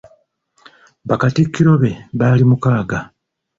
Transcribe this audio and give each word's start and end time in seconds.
Bakatikkiro 1.07 1.73
be 1.81 1.91
baali 2.19 2.43
mukaaga. 2.49 2.99